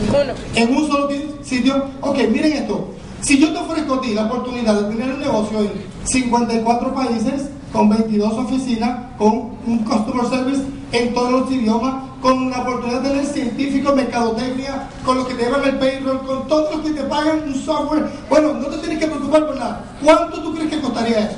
Uno. 0.08 0.32
En 0.54 0.76
un 0.76 0.88
solo 0.88 1.08
sitio. 1.42 1.84
Ok, 2.00 2.18
miren 2.30 2.52
esto. 2.52 2.88
Si 3.20 3.38
yo 3.38 3.52
te 3.52 3.58
ofrezco 3.58 3.94
a 3.94 4.00
ti 4.00 4.14
la 4.14 4.26
oportunidad 4.26 4.80
de 4.80 4.94
tener 4.94 5.14
un 5.14 5.20
negocio 5.20 5.60
en 5.60 5.72
54 6.04 6.94
países, 6.94 7.48
con 7.72 7.88
22 7.88 8.32
oficinas, 8.32 8.98
con 9.18 9.58
un 9.66 9.84
customer 9.84 10.26
service 10.26 10.62
en 10.92 11.12
todos 11.12 11.32
los 11.32 11.50
idiomas, 11.52 11.96
con 12.22 12.50
la 12.50 12.60
oportunidad 12.60 13.02
de 13.02 13.10
tener 13.10 13.26
científicos, 13.26 13.94
mercadotecnia, 13.94 14.88
con 15.04 15.18
los 15.18 15.26
que 15.26 15.34
te 15.34 15.44
llevan 15.44 15.64
el 15.64 15.78
payroll, 15.78 16.20
con 16.20 16.46
todos 16.48 16.76
los 16.76 16.84
que 16.84 16.92
te 16.92 17.02
pagan 17.02 17.42
un 17.46 17.54
software. 17.54 18.06
Bueno, 18.30 18.54
no 18.54 18.66
te 18.66 18.78
tienes 18.78 18.98
que 18.98 19.06
preocupar 19.06 19.46
por 19.46 19.56
nada. 19.56 19.84
¿Cuánto 20.02 20.42
tú 20.42 20.54
crees 20.54 20.70
que 20.70 20.80
costaría 20.80 21.18
eso? 21.18 21.36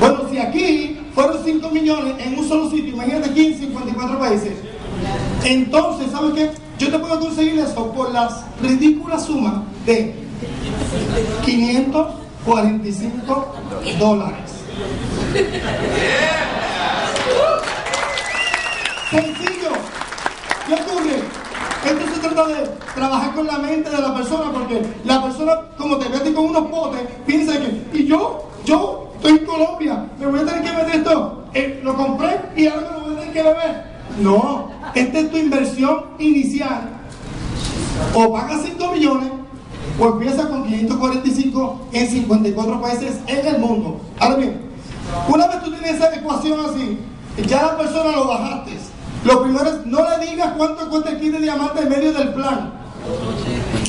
Bueno, 0.00 0.20
si 0.30 0.38
aquí 0.38 1.00
fueron 1.14 1.38
5 1.44 1.70
millones 1.70 2.14
en 2.18 2.38
un 2.38 2.48
solo 2.48 2.70
sitio, 2.70 2.94
imagínate 2.94 3.30
aquí 3.30 3.46
en 3.46 3.58
54 3.58 4.18
países. 4.18 4.52
Entonces, 5.44 6.10
¿sabes 6.10 6.32
qué? 6.34 6.50
Yo 6.78 6.90
te 6.90 6.98
puedo 6.98 7.20
conseguir 7.20 7.58
eso 7.58 7.92
por 7.92 8.10
las 8.12 8.44
ridículas 8.60 9.26
sumas 9.26 9.54
de 9.86 10.14
545 11.44 13.54
dólares. 13.98 14.50
Sencillo. 19.10 19.72
¿Qué 20.66 20.74
ocurre? 20.74 21.22
Esto 21.84 22.14
se 22.14 22.20
trata 22.20 22.46
de 22.46 22.66
trabajar 22.94 23.34
con 23.34 23.46
la 23.46 23.58
mente 23.58 23.90
de 23.90 24.00
la 24.00 24.14
persona, 24.14 24.50
porque 24.52 24.82
la 25.04 25.22
persona, 25.22 25.52
como 25.76 25.98
te 25.98 26.08
mete 26.08 26.32
con 26.32 26.46
unos 26.46 26.66
potes, 26.68 27.02
piensa 27.26 27.58
que, 27.58 27.82
y 27.92 28.06
yo, 28.06 28.48
yo 28.64 29.10
estoy 29.16 29.32
en 29.32 29.46
Colombia, 29.46 30.06
me 30.18 30.26
voy 30.26 30.40
a 30.40 30.44
tener 30.44 30.62
que 30.62 30.72
meter 30.72 30.96
esto, 30.96 31.44
eh, 31.52 31.80
lo 31.82 31.94
compré 31.94 32.40
y 32.56 32.66
ahora 32.66 32.90
me 32.90 32.98
lo 32.98 33.04
voy 33.04 33.14
a 33.14 33.18
tener 33.18 33.32
que 33.32 33.42
beber. 33.42 33.84
No, 34.18 34.53
esta 34.94 35.18
es 35.18 35.30
tu 35.30 35.36
inversión 35.36 36.04
inicial. 36.18 36.90
O 38.14 38.32
pagas 38.32 38.62
5 38.64 38.92
millones, 38.92 39.30
o 39.98 40.06
empieza 40.06 40.48
con 40.48 40.64
545 40.64 41.88
en 41.92 42.10
54 42.10 42.80
países 42.80 43.20
en 43.26 43.46
el 43.46 43.58
mundo. 43.58 44.00
Ahora 44.18 44.36
bien, 44.36 44.60
una 45.28 45.46
vez 45.46 45.62
tú 45.62 45.70
tienes 45.70 45.94
esa 45.94 46.14
ecuación 46.14 46.58
así, 46.60 46.98
ya 47.46 47.62
la 47.62 47.78
persona 47.78 48.12
lo 48.12 48.28
bajaste. 48.28 48.72
Lo 49.24 49.42
primero 49.42 49.64
es, 49.70 49.86
no 49.86 50.04
le 50.08 50.26
digas 50.26 50.52
cuánto 50.56 50.88
cuesta 50.90 51.10
el 51.10 51.20
kit 51.20 51.32
de 51.32 51.40
diamante 51.40 51.82
en 51.82 51.88
medio 51.88 52.12
del 52.12 52.34
plan. 52.34 52.72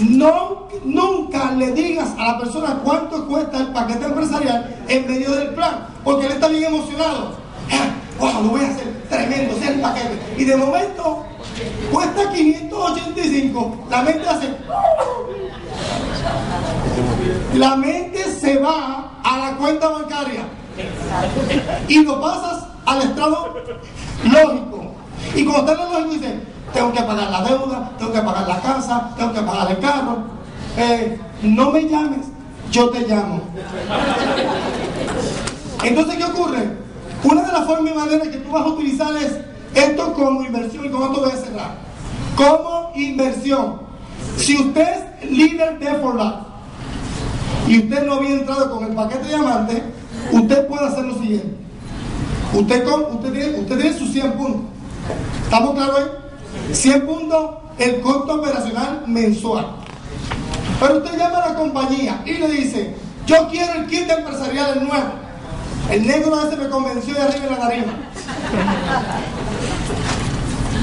No, 0.10 0.68
nunca 0.84 1.52
le 1.52 1.72
digas 1.72 2.10
a 2.18 2.34
la 2.34 2.40
persona 2.40 2.80
cuánto 2.84 3.28
cuesta 3.28 3.60
el 3.60 3.68
paquete 3.68 4.06
empresarial 4.06 4.84
en 4.88 5.08
medio 5.08 5.32
del 5.32 5.50
plan, 5.50 5.88
porque 6.04 6.28
él 6.28 6.34
está 6.34 6.48
bien 6.48 6.64
emocionado. 6.66 7.36
¡Wow! 8.20 8.44
Lo 8.44 8.50
voy 8.50 8.62
a 8.62 8.68
hacer 8.68 9.04
tremendo, 9.10 9.58
sea 9.58 9.72
el 9.72 9.82
paquete. 9.82 10.20
Y 10.38 10.46
de 10.46 10.56
momento 10.58 11.26
cuesta 11.92 12.32
585. 12.32 13.86
La 13.90 14.02
mente 14.02 14.30
hace. 14.30 14.56
La 17.56 17.76
mente 17.76 18.24
se 18.24 18.58
va 18.58 19.20
a 19.24 19.38
la 19.38 19.58
cuenta 19.58 19.90
bancaria 19.90 20.42
y 21.88 22.04
lo 22.04 22.20
pasas 22.22 22.66
al 22.86 23.02
estrado 23.02 23.54
lógico. 24.24 24.92
Y 25.36 25.46
cuando 25.46 25.72
está 25.72 25.84
en 25.84 25.90
lo 25.90 26.00
lógico 26.00 26.14
dice, 26.14 26.40
tengo 26.74 26.94
que 26.94 27.02
pagar 27.02 27.32
la 27.32 27.42
deuda, 27.44 27.92
tengo 27.98 28.12
que 28.12 28.22
pagar 28.22 28.48
la 28.48 28.62
casa, 28.62 29.10
tengo 29.18 29.34
que 29.34 29.42
pagar 29.42 29.72
el 29.72 29.80
carro. 29.80 30.18
Eh, 30.78 31.20
no 31.42 31.72
me 31.72 31.88
llames, 31.88 32.28
yo 32.72 32.90
te 32.90 33.08
llamo. 33.08 33.42
Entonces, 35.84 36.16
¿qué 36.18 36.24
ocurre? 36.24 36.85
Una 37.24 37.42
de 37.42 37.52
las 37.52 37.66
formas 37.66 37.92
y 37.92 37.96
maneras 37.96 38.28
que 38.28 38.38
tú 38.38 38.52
vas 38.52 38.64
a 38.64 38.68
utilizar 38.68 39.16
es 39.18 39.38
esto 39.74 40.14
como 40.14 40.44
inversión 40.44 40.86
y 40.86 40.90
con 40.90 41.04
esto 41.04 41.22
voy 41.22 41.32
a 41.32 41.38
cerrar. 41.38 41.76
Como 42.36 42.92
inversión. 42.96 43.82
Si 44.38 44.58
usted 44.58 44.88
es 45.22 45.32
líder 45.32 45.80
de 45.80 45.94
For 45.96 46.16
Life 46.16 46.36
y 47.68 47.80
usted 47.80 48.06
no 48.06 48.14
había 48.16 48.32
entrado 48.32 48.72
con 48.72 48.84
el 48.84 48.94
paquete 48.94 49.24
de 49.24 49.30
diamante, 49.30 49.84
usted 50.32 50.68
puede 50.68 50.86
hacer 50.88 51.06
lo 51.06 51.16
siguiente. 51.16 51.56
Usted, 52.54 52.88
usted, 52.88 53.32
tiene, 53.34 53.60
usted 53.60 53.78
tiene 53.78 53.98
sus 53.98 54.12
100 54.12 54.32
puntos. 54.34 54.62
¿Estamos 55.44 55.76
claros 55.76 56.00
ahí? 56.00 56.74
100 56.74 57.06
puntos 57.06 57.50
el 57.78 58.02
costo 58.02 58.36
operacional 58.36 59.04
mensual. 59.08 59.68
Pero 60.80 60.98
usted 60.98 61.18
llama 61.18 61.40
a 61.40 61.50
la 61.50 61.56
compañía 61.56 62.22
y 62.26 62.34
le 62.34 62.48
dice, 62.50 62.96
yo 63.26 63.48
quiero 63.50 63.74
el 63.74 63.88
kit 63.88 64.10
empresarial 64.10 64.86
nuevo. 64.86 65.25
El 65.92 66.08
negro 66.08 66.48
ese 66.48 66.58
me 66.58 66.70
convenció 66.70 67.14
de 67.14 67.22
arriba 67.22 67.44
de 67.44 67.50
la 67.50 67.60
tarima. 67.60 67.94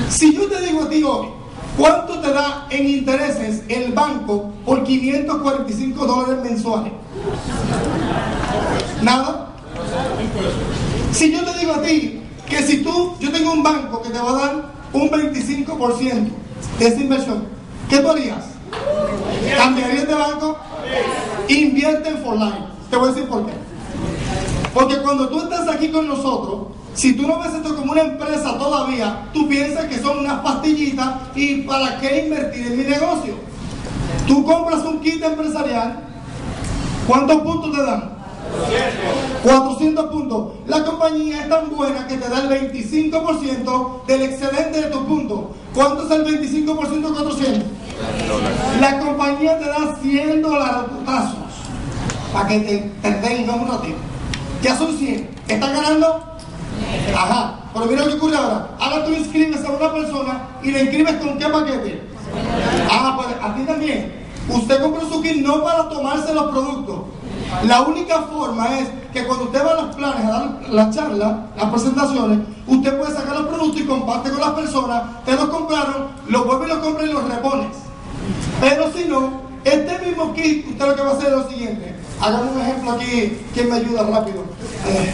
Si 0.08 0.34
yo 0.34 0.46
te 0.48 0.60
digo 0.60 0.84
a 0.84 0.88
ti 0.88 1.02
hoy, 1.02 1.28
¿cuánto 1.76 2.20
te 2.20 2.32
da 2.32 2.66
en 2.70 2.88
intereses 2.88 3.62
el 3.68 3.92
banco 3.92 4.50
por 4.64 4.84
545 4.84 6.06
dólares 6.06 6.44
mensuales? 6.44 6.92
¿Nada? 9.02 9.48
Si 11.12 11.32
yo 11.32 11.44
te 11.44 11.58
digo 11.58 11.74
a 11.74 11.82
ti 11.82 12.20
que 12.48 12.62
si 12.62 12.82
tú, 12.82 13.14
yo 13.18 13.32
tengo 13.32 13.52
un 13.52 13.62
banco 13.62 14.02
que 14.02 14.10
te 14.10 14.18
va 14.18 14.30
a 14.30 14.46
dar 14.46 14.72
un 14.92 15.10
25% 15.10 16.28
de 16.78 16.86
esa 16.86 17.00
inversión, 17.00 17.44
¿qué 17.88 17.98
tú 17.98 18.10
harías? 18.10 18.44
¿Cambiarías 19.56 20.06
de 20.06 20.14
banco? 20.14 20.58
Invierte 21.48 22.08
en 22.08 22.18
For 22.18 22.36
Life. 22.36 22.58
Te 22.90 22.96
voy 22.96 23.08
a 23.08 23.12
decir 23.12 23.28
por 23.28 23.46
qué. 23.46 23.61
Porque 24.74 24.96
cuando 24.98 25.28
tú 25.28 25.40
estás 25.40 25.68
aquí 25.68 25.88
con 25.90 26.08
nosotros, 26.08 26.68
si 26.94 27.14
tú 27.14 27.26
no 27.26 27.40
ves 27.40 27.54
esto 27.54 27.74
como 27.76 27.92
una 27.92 28.02
empresa 28.02 28.56
todavía, 28.58 29.28
tú 29.32 29.48
piensas 29.48 29.86
que 29.86 29.98
son 29.98 30.20
unas 30.20 30.40
pastillitas 30.40 31.08
y 31.34 31.62
para 31.62 31.98
qué 31.98 32.24
invertir 32.24 32.66
en 32.66 32.78
mi 32.78 32.84
negocio. 32.84 33.34
Tú 34.26 34.44
compras 34.44 34.84
un 34.84 35.00
kit 35.00 35.22
empresarial, 35.22 36.00
¿cuántos 37.06 37.42
puntos 37.42 37.72
te 37.72 37.82
dan? 37.82 38.12
400 39.42 40.06
puntos. 40.06 40.52
La 40.66 40.84
compañía 40.84 41.42
es 41.42 41.48
tan 41.48 41.70
buena 41.70 42.06
que 42.06 42.16
te 42.16 42.28
da 42.28 42.40
el 42.40 42.72
25% 42.72 44.06
del 44.06 44.22
excedente 44.22 44.82
de 44.82 44.88
tus 44.88 45.02
puntos. 45.02 45.40
¿Cuánto 45.74 46.04
es 46.04 46.10
el 46.10 46.26
25% 46.26 46.88
de 46.88 47.24
400? 47.24 47.62
La 48.80 48.98
compañía 48.98 49.58
te 49.58 49.66
da 49.66 49.96
100 50.02 50.42
dólares 50.42 50.90
putazos 50.90 51.36
para 52.32 52.48
que 52.48 52.58
te, 52.60 53.10
te 53.10 53.50
un 53.50 53.68
ratito. 53.68 54.11
Ya 54.62 54.76
son 54.76 54.96
100. 54.96 55.28
¿Están 55.48 55.72
ganando? 55.72 56.24
Ajá. 57.16 57.58
Pero 57.72 57.86
mira 57.86 58.02
lo 58.02 58.08
que 58.08 58.14
ocurre 58.14 58.36
ahora. 58.36 58.68
Ahora 58.78 59.04
tú 59.04 59.12
inscribes 59.12 59.64
a 59.64 59.70
una 59.70 59.92
persona 59.92 60.48
y 60.62 60.70
le 60.70 60.82
inscribes 60.82 61.16
con 61.16 61.38
qué 61.38 61.46
paquete. 61.46 62.02
Ah, 62.90 63.14
pues 63.16 63.28
a 63.42 63.54
ti 63.54 63.62
también. 63.64 64.22
Usted 64.48 64.82
compró 64.82 65.08
su 65.08 65.22
kit 65.22 65.44
no 65.44 65.62
para 65.64 65.88
tomarse 65.88 66.34
los 66.34 66.50
productos. 66.50 67.00
La 67.66 67.82
única 67.82 68.22
forma 68.22 68.78
es 68.78 68.88
que 69.12 69.24
cuando 69.24 69.44
usted 69.44 69.64
va 69.64 69.72
a 69.72 69.82
los 69.82 69.96
planes 69.96 70.24
a 70.24 70.30
dar 70.30 70.60
la 70.70 70.90
charla, 70.90 71.46
las 71.56 71.70
presentaciones, 71.70 72.38
usted 72.66 72.98
puede 72.98 73.14
sacar 73.14 73.36
los 73.36 73.46
productos 73.46 73.80
y 73.80 73.84
comparte 73.84 74.30
con 74.30 74.40
las 74.40 74.50
personas, 74.50 75.02
te 75.24 75.32
los 75.34 75.46
compraron, 75.46 76.08
los 76.28 76.46
vuelve 76.46 76.66
y 76.66 76.68
los 76.68 76.78
compra 76.78 77.04
y 77.04 77.12
los 77.12 77.28
repones. 77.28 77.76
Pero 78.60 78.90
si 78.92 79.04
no, 79.04 79.42
este 79.64 79.98
mismo 80.06 80.32
kit, 80.34 80.68
usted 80.68 80.86
lo 80.86 80.96
que 80.96 81.02
va 81.02 81.10
a 81.10 81.12
hacer 81.12 81.26
es 81.28 81.38
lo 81.38 81.48
siguiente. 81.48 81.91
Hagamos 82.22 82.54
un 82.54 82.60
ejemplo 82.60 82.92
aquí. 82.92 83.36
¿Quién 83.52 83.68
me 83.68 83.76
ayuda 83.76 84.04
rápido? 84.04 84.44
Eh, 84.86 85.12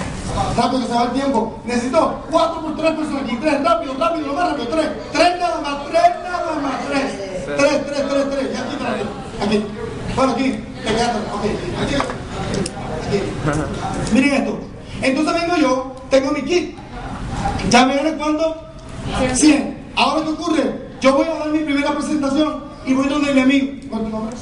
rápido 0.55 0.83
que 0.83 0.87
se 0.89 0.95
va 0.95 1.05
el 1.05 1.13
tiempo. 1.13 1.59
Necesito 1.65 2.23
cuatro 2.31 2.61
por 2.61 2.77
tres 2.77 2.93
personas 2.93 3.23
aquí. 3.23 3.37
Tres, 3.41 3.65
rápido, 3.65 3.95
rápido, 3.99 4.27
lo 4.27 4.35
más 4.35 4.51
rápido. 4.51 4.69
Tres. 4.69 4.89
Tres 5.13 5.41
nada 5.41 5.61
más, 5.63 5.87
tres 5.87 6.03
nada 6.23 6.61
más. 6.63 6.87
Tres. 6.87 7.47
Tres, 7.47 7.87
tres, 7.87 8.09
tres, 8.11 8.31
tres. 8.31 8.53
Ya 8.53 8.61
aquí, 8.61 8.77
aquí. 8.85 9.05
Aquí. 9.43 9.67
Bueno, 10.15 10.33
aquí. 10.33 10.51
Te 10.85 10.95
quedaste. 10.95 11.19
Ok. 11.33 11.45
Aquí. 11.83 11.95
Miren 14.13 14.35
esto. 14.35 14.61
Entonces 15.01 15.35
vengo 15.41 15.57
yo, 15.57 15.97
tengo 16.11 16.33
mi 16.33 16.43
kit. 16.43 16.77
¿Ya 17.71 17.87
me 17.87 17.97
gané 17.97 18.17
cuánto? 18.19 18.55
100. 19.33 19.93
Ahora, 19.97 20.25
¿qué 20.25 20.31
ocurre? 20.31 20.89
Yo 21.01 21.15
voy 21.15 21.27
a 21.27 21.39
dar 21.39 21.49
mi 21.49 21.61
primera 21.61 21.93
presentación 21.93 22.65
y 22.85 22.93
voy 22.93 23.09
donde 23.09 23.33
mi 23.33 23.41
amigo. 23.41 23.67
¿Cuál 23.89 24.03
es 24.03 24.11
tu 24.11 24.17
nombre? 24.17 24.37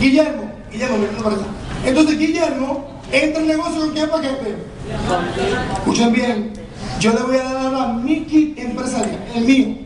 Guillermo. 0.00 0.50
Guillermo, 0.70 0.96
mi 0.96 1.22
nombre 1.22 1.59
Entonces, 1.84 2.18
Guillermo 2.18 2.84
entra 3.12 3.42
en 3.42 3.48
negocio 3.48 3.80
con 3.80 3.94
qué 3.94 4.06
paquete. 4.06 4.56
Escuchen 5.78 6.12
bien. 6.12 6.52
Yo 7.00 7.12
le 7.12 7.22
voy 7.22 7.36
a 7.36 7.44
dar 7.44 7.66
ahora 7.66 7.92
mi 7.94 8.24
kit 8.24 8.58
empresarial, 8.58 9.18
el 9.34 9.44
mío, 9.44 9.76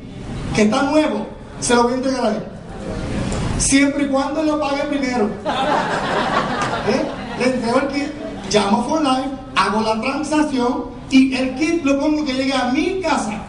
que 0.54 0.62
está 0.62 0.82
nuevo. 0.82 1.26
Se 1.60 1.74
lo 1.74 1.84
voy 1.84 1.92
a 1.92 1.96
entregar 1.96 2.26
a 2.26 2.30
él. 2.30 2.44
Siempre 3.58 4.04
y 4.04 4.08
cuando 4.08 4.42
lo 4.42 4.60
pague 4.60 4.82
primero. 4.84 5.26
¿Eh? 6.88 7.04
Le 7.38 7.54
entrego 7.54 7.80
el 7.80 7.88
kit, 7.88 8.12
llamo 8.50 8.84
for 8.88 9.02
life, 9.02 9.30
hago 9.54 9.80
la 9.82 10.00
transacción 10.00 10.84
y 11.10 11.34
el 11.34 11.54
kit 11.54 11.84
lo 11.84 12.00
pongo 12.00 12.24
que 12.24 12.32
llegue 12.32 12.52
a 12.52 12.72
mi 12.72 13.00
casa. 13.00 13.42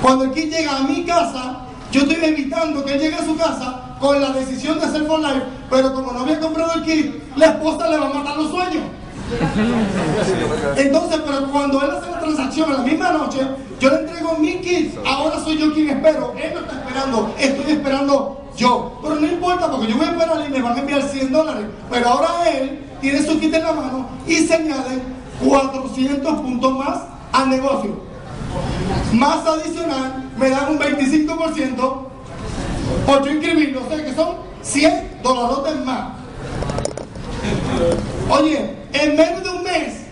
Cuando 0.00 0.24
el 0.24 0.32
kit 0.32 0.50
llega 0.50 0.78
a 0.78 0.82
mi 0.82 1.04
casa, 1.04 1.60
yo 1.92 2.00
estoy 2.00 2.16
evitando 2.24 2.84
que 2.84 2.94
él 2.94 3.00
llegue 3.00 3.16
a 3.16 3.24
su 3.24 3.36
casa 3.36 3.83
con 4.00 4.20
la 4.20 4.30
decisión 4.30 4.78
de 4.78 4.86
hacer 4.86 5.04
for 5.06 5.20
life, 5.20 5.42
pero 5.70 5.94
como 5.94 6.12
no 6.12 6.20
había 6.20 6.40
comprado 6.40 6.74
el 6.74 6.82
kit, 6.82 7.36
la 7.36 7.46
esposa 7.46 7.88
le 7.88 7.98
va 7.98 8.06
a 8.06 8.14
matar 8.14 8.36
los 8.36 8.50
sueños. 8.50 8.82
Entonces, 10.76 11.20
pero 11.24 11.50
cuando 11.50 11.82
él 11.82 11.90
hace 11.90 12.10
la 12.10 12.20
transacción 12.20 12.70
en 12.70 12.76
la 12.76 12.82
misma 12.82 13.12
noche, 13.12 13.40
yo 13.80 13.90
le 13.90 13.96
entrego 14.00 14.36
mi 14.38 14.60
kit, 14.60 14.94
ahora 15.06 15.40
soy 15.40 15.58
yo 15.58 15.72
quien 15.72 15.90
espero, 15.90 16.34
él 16.36 16.52
no 16.54 16.60
está 16.60 16.74
esperando, 16.74 17.34
estoy 17.38 17.72
esperando 17.72 18.44
yo. 18.56 18.98
Pero 19.02 19.14
no 19.16 19.26
importa 19.26 19.70
porque 19.70 19.88
yo 19.88 19.96
voy 19.96 20.06
a 20.06 20.10
esperar 20.10 20.44
y 20.46 20.50
me 20.50 20.62
van 20.62 20.76
a 20.76 20.80
enviar 20.80 21.02
100 21.02 21.32
dólares, 21.32 21.66
pero 21.90 22.08
ahora 22.08 22.50
él 22.50 22.84
tiene 23.00 23.22
su 23.22 23.38
kit 23.40 23.54
en 23.54 23.62
la 23.62 23.72
mano 23.72 24.06
y 24.26 24.36
se 24.36 24.54
añade 24.54 25.02
400 25.44 26.40
puntos 26.40 26.72
más 26.72 27.00
al 27.32 27.50
negocio. 27.50 28.02
Más 29.12 29.46
adicional, 29.46 30.30
me 30.36 30.50
dan 30.50 30.72
un 30.72 30.78
25% 30.78 32.13
por 33.06 33.24
yo 33.24 33.32
o 33.32 33.88
sea 33.88 34.04
que 34.04 34.14
son 34.14 34.36
100 34.62 35.20
dólares 35.22 35.84
más. 35.84 36.12
Oye, 38.30 38.74
en 38.92 39.16
menos 39.16 39.42
de 39.42 39.48
un 39.50 39.62
mes, 39.62 40.04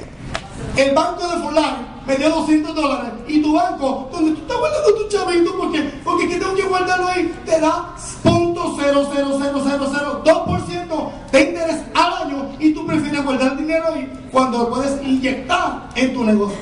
el 0.77 0.95
banco 0.95 1.27
de 1.27 1.43
Fulano 1.43 1.93
me 2.07 2.17
dio 2.17 2.31
200 2.31 2.75
dólares 2.75 3.13
y 3.29 3.41
tu 3.41 3.55
banco, 3.55 4.11
donde 4.13 4.33
tú 4.33 4.43
estás 4.43 4.59
guardando 4.59 4.95
tu 4.95 5.09
chavito, 5.09 5.57
porque, 5.57 5.81
porque 6.05 6.29
que 6.29 6.37
tengo 6.37 6.55
que 6.55 6.63
guardarlo 6.63 7.09
ahí, 7.09 7.35
te 7.45 7.61
da 7.61 7.95
.00002% 8.25 11.11
de 11.31 11.41
interés 11.41 11.83
al 11.95 12.25
año 12.25 12.49
y 12.59 12.75
tú 12.75 12.85
prefieres 12.87 13.25
guardar 13.25 13.57
dinero 13.57 13.85
ahí 13.95 14.13
cuando 14.31 14.59
lo 14.59 14.69
puedes 14.71 15.03
inyectar 15.03 15.89
en 15.95 16.13
tu 16.13 16.25
negocio. 16.25 16.59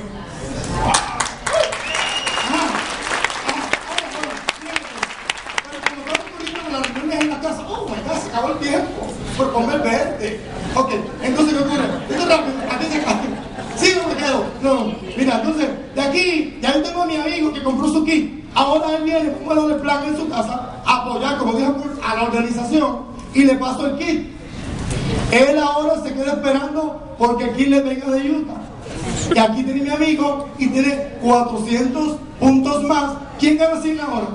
en 7.11 7.29
la 7.29 7.41
casa, 7.41 7.65
oh 7.67 7.89
my 7.89 7.97
God, 8.07 8.21
se 8.21 8.29
acabó 8.29 8.53
el 8.53 8.59
tiempo 8.59 9.11
comer 9.51 9.79
verde. 9.79 10.39
Ok, 10.75 10.91
entonces, 11.23 11.55
¿qué 11.55 11.63
ocurre? 11.63 11.83
Esto 12.09 12.25
rápido, 12.25 12.57
aquí 12.69 12.85
se. 12.85 13.01
¿Sí 13.77 13.93
o 13.97 14.07
me 14.07 14.15
quedo? 14.15 14.45
No, 14.61 14.93
mira, 15.17 15.37
entonces, 15.37 15.69
de 15.95 16.01
aquí, 16.01 16.59
ya 16.61 16.75
yo 16.75 16.83
tengo 16.83 17.01
a 17.01 17.05
mi 17.05 17.17
amigo 17.17 17.51
que 17.51 17.63
compró 17.63 17.87
su 17.89 18.03
kit. 18.05 18.43
Ahora 18.53 18.95
él 18.97 19.03
viene, 19.03 19.29
pongo 19.29 19.69
el 19.69 19.75
plan 19.77 20.05
en 20.05 20.17
su 20.17 20.29
casa, 20.29 20.81
apoyar, 20.85 21.37
como 21.37 21.53
dijo, 21.53 21.75
a 22.05 22.15
la 22.15 22.23
organización 22.23 22.99
y 23.33 23.45
le 23.45 23.55
paso 23.55 23.87
el 23.87 23.97
kit. 23.97 24.29
Él 25.31 25.57
ahora 25.57 26.01
se 26.03 26.13
queda 26.13 26.33
esperando 26.33 27.15
porque 27.17 27.45
el 27.45 27.55
kit 27.55 27.67
le 27.69 27.81
venga 27.81 28.11
de 28.11 28.31
Utah. 28.31 28.61
Y 29.33 29.39
aquí 29.39 29.63
tiene 29.63 29.83
mi 29.83 29.89
amigo 29.89 30.49
y 30.57 30.67
tiene 30.67 31.13
400 31.23 32.17
puntos 32.39 32.83
más. 32.83 33.13
¿Quién 33.39 33.57
gana 33.57 33.81
100 33.81 33.99
ahora? 34.01 34.27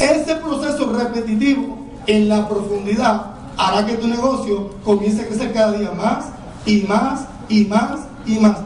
Ese 0.00 0.36
proceso 0.36 0.92
repetitivo 0.92 1.78
en 2.06 2.28
la 2.28 2.46
profundidad 2.48 3.35
hará 3.56 3.86
que 3.86 3.94
tu 3.94 4.06
negocio 4.06 4.70
comience 4.84 5.22
a 5.22 5.26
crecer 5.26 5.52
cada 5.52 5.72
día 5.72 5.92
más 5.92 6.26
y 6.64 6.82
más 6.82 7.26
y 7.48 7.64
más 7.64 8.00
y 8.26 8.38
más. 8.38 8.58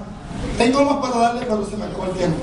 Tengo 0.56 0.84
más 0.84 0.96
para 0.96 1.16
darle, 1.18 1.42
pero 1.42 1.64
se 1.64 1.76
me 1.76 1.84
acabó 1.84 2.04
el 2.04 2.12
tiempo. 2.12 2.38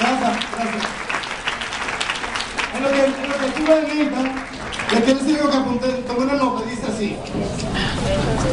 Gracias, 0.00 0.36
gracias. 0.56 0.84
En 2.74 2.82
lo 2.82 2.90
que, 2.90 3.04
en 3.04 3.30
lo 3.30 3.38
que 3.38 3.46
estuve 3.46 3.78
en 3.78 5.18
decir 5.18 5.38
lo 5.42 5.50
que 5.50 5.56
apunté, 5.56 5.88
tomé 6.06 6.24
una 6.24 6.34
nota, 6.34 6.68
dice 6.68 6.86
así. 6.86 7.16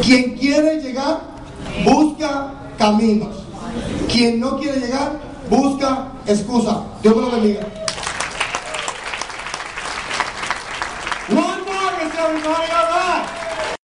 Quien 0.01 0.37
quiere 0.37 0.81
llegar, 0.81 1.21
busca 1.83 2.53
caminos. 2.77 3.43
Quien 4.11 4.39
no 4.39 4.57
quiere 4.57 4.79
llegar, 4.79 5.19
busca 5.49 6.07
excusa. 6.31 6.83
Dios 7.01 7.15
me 7.15 7.21
lo 7.21 7.31
bendiga. 7.31 7.78